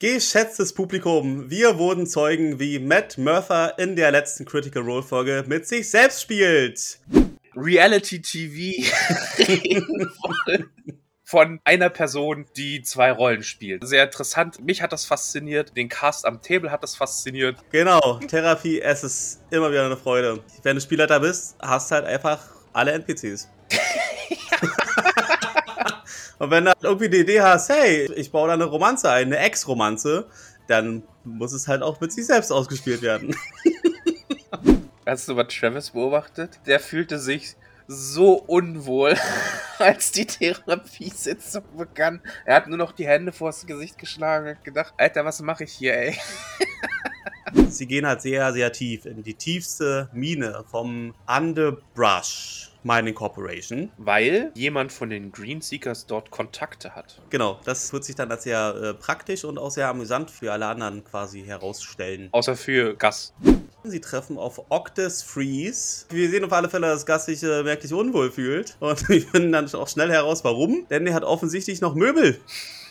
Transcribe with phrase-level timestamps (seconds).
[0.00, 5.66] Geschätztes Publikum, wir wurden Zeugen, wie Matt Murtha in der letzten Critical Role Folge mit
[5.66, 7.00] sich selbst spielt.
[7.56, 8.88] Reality TV
[11.24, 13.84] von einer Person, die zwei Rollen spielt.
[13.88, 14.64] Sehr interessant.
[14.64, 15.76] Mich hat das fasziniert.
[15.76, 17.56] Den Cast am Table hat das fasziniert.
[17.72, 20.44] Genau, Therapie, es ist immer wieder eine Freude.
[20.62, 22.38] Wenn du Spielleiter bist, hast du halt einfach
[22.72, 23.48] alle NPCs.
[26.38, 29.38] Und wenn du irgendwie die Idee hast, hey, ich baue da eine Romanze ein, eine
[29.38, 30.26] Ex-Romanze,
[30.68, 33.34] dann muss es halt auch mit sich selbst ausgespielt werden.
[35.06, 36.60] Hast du was Travis beobachtet?
[36.66, 37.56] Der fühlte sich
[37.86, 39.16] so unwohl,
[39.78, 42.20] als die Therapiesitzung begann.
[42.44, 45.72] Er hat nur noch die Hände vors Gesicht geschlagen und gedacht, Alter, was mache ich
[45.72, 46.18] hier, ey?
[47.68, 52.70] Sie gehen halt sehr, sehr tief in die tiefste Mine vom Underbrush.
[52.84, 53.90] Mining Corporation.
[53.98, 57.20] Weil jemand von den Green Seekers dort Kontakte hat.
[57.28, 60.66] Genau, das wird sich dann als sehr äh, praktisch und auch sehr amüsant für alle
[60.66, 62.28] anderen quasi herausstellen.
[62.32, 63.34] Außer für Gus.
[63.84, 66.06] Sie treffen auf Octus Freeze.
[66.10, 68.76] Wir sehen auf alle Fälle, dass Gus sich äh, merklich unwohl fühlt.
[68.80, 70.86] Und wir finden dann auch schnell heraus, warum.
[70.88, 72.38] Denn er hat offensichtlich noch Möbel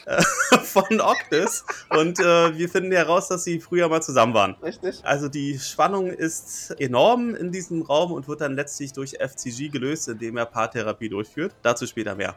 [0.64, 1.66] von Octus.
[1.90, 4.56] Und äh, wir finden heraus, dass sie früher mal zusammen waren.
[4.64, 5.00] Richtig.
[5.04, 10.08] Also die Spannung ist enorm in diesem Raum und wird dann letztlich durch FCG gelöst,
[10.08, 11.54] indem er Paartherapie durchführt.
[11.62, 12.36] Dazu später mehr.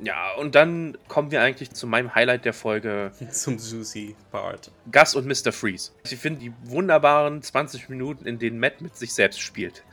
[0.00, 3.12] Ja, und dann kommen wir eigentlich zu meinem Highlight der Folge.
[3.30, 4.70] Zum Juicy Part.
[4.90, 5.52] Gus und Mr.
[5.52, 5.92] Freeze.
[6.04, 9.84] Ich finde die wunderbaren 20 Minuten, in denen Matt mit sich selbst spielt.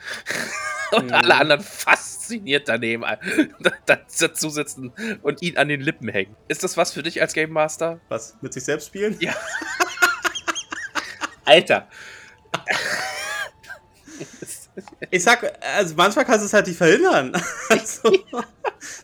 [0.92, 1.14] und mhm.
[1.14, 3.04] alle anderen fasziniert daneben
[3.86, 4.92] dazu sitzen
[5.22, 6.36] und ihn an den Lippen hängen.
[6.48, 8.00] Ist das was für dich als Game Master?
[8.10, 8.38] Was?
[8.42, 9.16] Mit sich selbst spielen?
[9.20, 9.34] Ja.
[11.46, 11.88] Alter.
[15.10, 17.34] Ich sag, also manchmal kannst du es halt nicht verhindern.
[17.70, 18.12] Also,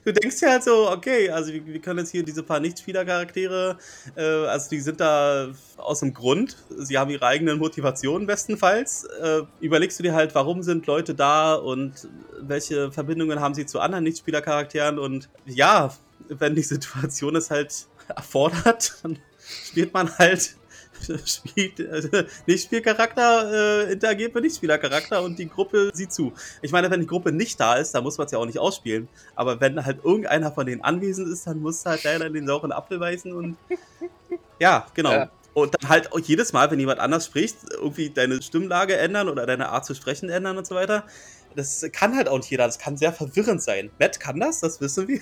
[0.04, 3.78] du denkst ja halt so, okay, also wir, wir können jetzt hier diese paar Nichtspieler-Charaktere,
[4.16, 9.06] äh, also die sind da aus dem Grund, sie haben ihre eigenen Motivationen bestenfalls.
[9.22, 12.10] Äh, überlegst du dir halt, warum sind Leute da und
[12.42, 15.94] welche Verbindungen haben sie zu anderen Nichtspieler-Charakteren und ja,
[16.28, 19.20] wenn die Situation es halt erfordert, dann
[19.66, 20.56] spielt man halt
[21.26, 26.34] spielt, äh, Nicht-Spielcharakter äh, interagiert mit Nicht-Spieler-Charakter und die Gruppe sieht zu.
[26.62, 28.60] Ich meine, wenn die Gruppe nicht da ist, dann muss man es ja auch nicht
[28.60, 29.08] ausspielen.
[29.36, 33.00] Aber wenn halt irgendeiner von denen anwesend ist, dann muss halt leider den sauren Apfel
[33.00, 33.58] beißen und.
[34.60, 35.12] Ja, genau.
[35.12, 35.30] Ja.
[35.54, 39.46] Und dann halt auch jedes Mal, wenn jemand anders spricht, irgendwie deine Stimmlage ändern oder
[39.46, 41.04] deine Art zu sprechen ändern und so weiter.
[41.56, 42.66] Das kann halt auch nicht jeder.
[42.66, 43.92] Das kann sehr verwirrend sein.
[44.00, 45.22] Matt kann das, das wissen wir.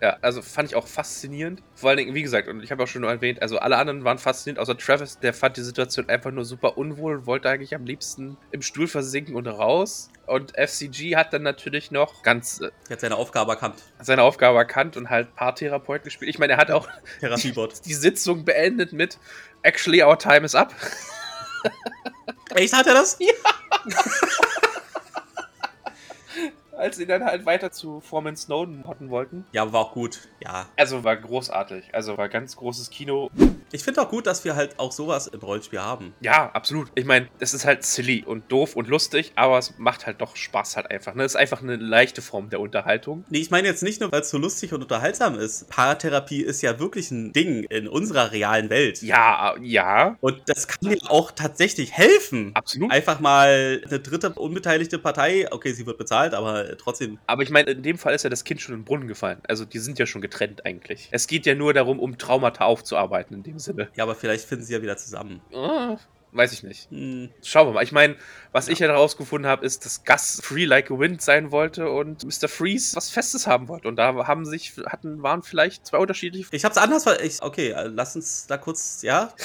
[0.00, 1.60] Ja, also fand ich auch faszinierend.
[1.74, 4.18] Vor allen Dingen, wie gesagt, und ich habe auch schon erwähnt, also alle anderen waren
[4.18, 7.84] fasziniert, außer Travis, der fand die Situation einfach nur super unwohl und wollte eigentlich am
[7.84, 10.10] liebsten im Stuhl versinken und raus.
[10.26, 12.60] Und FCG hat dann natürlich noch ganz.
[12.60, 13.82] Äh, er hat seine Aufgabe erkannt.
[14.00, 16.28] Seine Aufgabe erkannt und halt Paartherapeut gespielt.
[16.28, 16.88] Ich meine, er hat auch.
[17.38, 17.52] Die,
[17.84, 19.18] die Sitzung beendet mit
[19.62, 20.74] Actually, our time is up.
[22.54, 23.18] Echt hat er das?
[23.28, 23.32] Ja
[26.78, 29.44] als sie dann halt weiter zu Foreman Snowden hotten wollten.
[29.52, 30.66] Ja, war auch gut, ja.
[30.76, 31.94] Also war großartig.
[31.94, 33.30] Also war ganz großes Kino.
[33.72, 36.14] Ich finde auch gut, dass wir halt auch sowas im Rollenspiel haben.
[36.20, 36.90] Ja, absolut.
[36.94, 40.36] Ich meine, es ist halt silly und doof und lustig, aber es macht halt doch
[40.36, 41.14] Spaß halt einfach.
[41.14, 41.24] Ne?
[41.24, 43.24] Es ist einfach eine leichte Form der Unterhaltung.
[43.28, 45.68] Nee, ich meine jetzt nicht nur, weil es so lustig und unterhaltsam ist.
[45.68, 49.02] Paratherapie ist ja wirklich ein Ding in unserer realen Welt.
[49.02, 50.16] Ja, ja.
[50.20, 52.52] Und das kann dir auch tatsächlich helfen.
[52.54, 52.90] Absolut.
[52.90, 57.18] Einfach mal eine dritte unbeteiligte Partei, okay, sie wird bezahlt, aber trotzdem.
[57.26, 59.40] Aber ich meine, in dem Fall ist ja das Kind schon in den Brunnen gefallen.
[59.48, 61.08] Also die sind ja schon getrennt eigentlich.
[61.10, 63.88] Es geht ja nur darum, um Traumata aufzuarbeiten in dem Sinne.
[63.94, 65.40] Ja, aber vielleicht finden sie ja wieder zusammen.
[65.52, 65.96] Oh,
[66.32, 66.90] weiß ich nicht.
[66.90, 67.30] Hm.
[67.42, 67.84] Schauen wir mal.
[67.84, 68.16] Ich meine,
[68.52, 68.72] was ja.
[68.72, 72.48] ich ja herausgefunden habe, ist, dass Gus free like a wind sein wollte und Mr.
[72.48, 73.88] Freeze was Festes haben wollte.
[73.88, 76.48] Und da haben sich, hatten, waren vielleicht zwei unterschiedliche.
[76.52, 77.06] Ich hab's anders.
[77.22, 79.32] Ich, okay, äh, lass uns da kurz, ja.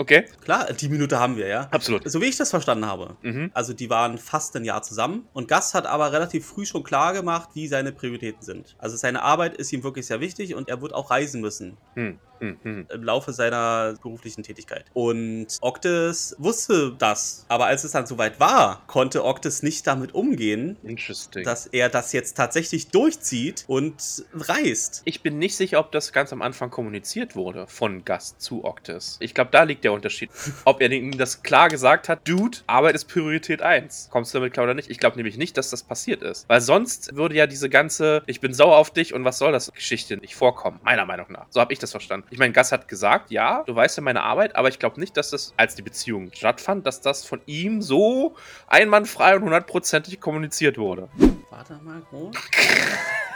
[0.00, 0.24] Okay.
[0.42, 1.68] Klar, die Minute haben wir, ja.
[1.70, 2.10] Absolut.
[2.10, 3.18] So wie ich das verstanden habe.
[3.20, 3.50] Mhm.
[3.52, 7.12] Also die waren fast ein Jahr zusammen und Gus hat aber relativ früh schon klar
[7.12, 8.76] gemacht, wie seine Prioritäten sind.
[8.78, 11.76] Also seine Arbeit ist ihm wirklich sehr wichtig und er wird auch reisen müssen.
[11.96, 12.18] Mhm.
[12.40, 12.86] Mhm.
[12.92, 14.86] Im Laufe seiner beruflichen Tätigkeit.
[14.94, 17.44] Und Octis wusste das.
[17.48, 20.76] Aber als es dann soweit war, konnte Octis nicht damit umgehen,
[21.44, 25.02] dass er das jetzt tatsächlich durchzieht und reist.
[25.04, 29.16] Ich bin nicht sicher, ob das ganz am Anfang kommuniziert wurde von Gast zu Octis.
[29.20, 30.30] Ich glaube, da liegt der Unterschied.
[30.64, 34.08] ob er ihm das klar gesagt hat, Dude, Arbeit ist Priorität 1.
[34.10, 34.90] Kommst du damit klar oder nicht?
[34.90, 36.48] Ich glaube nämlich nicht, dass das passiert ist.
[36.48, 39.72] Weil sonst würde ja diese ganze Ich bin sauer auf dich und was soll das
[39.72, 40.80] Geschichte nicht vorkommen.
[40.82, 41.46] Meiner Meinung nach.
[41.50, 42.26] So habe ich das verstanden.
[42.32, 45.16] Ich meine, Gas hat gesagt, ja, du weißt ja meine Arbeit, aber ich glaube nicht,
[45.16, 48.36] dass das, als die Beziehung stattfand, dass das von ihm so
[48.68, 51.08] einwandfrei und hundertprozentig kommuniziert wurde.
[51.50, 52.36] Warte mal, groß.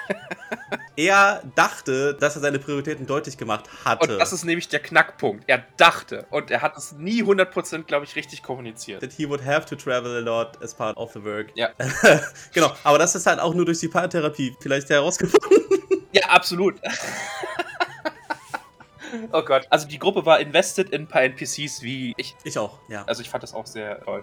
[0.97, 4.13] er dachte, dass er seine Prioritäten deutlich gemacht hatte.
[4.13, 5.43] Und das ist nämlich der Knackpunkt.
[5.49, 9.01] Er dachte und er hat es nie 100%, glaube ich, richtig kommuniziert.
[9.01, 11.49] That he would have to travel a lot as part of the work.
[11.57, 11.71] Ja.
[12.53, 15.65] genau, aber das ist halt auch nur durch die Paartherapie vielleicht herausgefunden.
[16.13, 16.81] Ja, absolut.
[19.33, 19.67] Oh Gott.
[19.71, 22.37] Also die Gruppe war invested in ein paar NPCs wie ich.
[22.45, 23.05] Ich auch, ja.
[23.07, 24.23] Also ich fand das auch sehr toll.